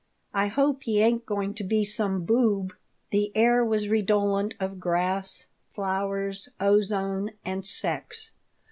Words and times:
I 0.33 0.47
hope 0.47 0.81
he 0.81 0.99
ain't 0.99 1.27
going 1.27 1.53
to 1.53 1.63
be 1.63 1.85
some 1.85 2.25
boob." 2.25 2.73
The 3.11 3.31
air 3.37 3.63
was 3.63 3.87
redolent 3.87 4.55
of 4.59 4.79
grass, 4.79 5.45
flowers, 5.69 6.49
ozone, 6.59 7.33
and 7.45 7.63
sex. 7.63 8.31